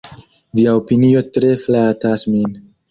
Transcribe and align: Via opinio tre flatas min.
Via 0.59 0.71
opinio 0.79 1.23
tre 1.37 1.55
flatas 1.67 2.29
min. 2.35 2.63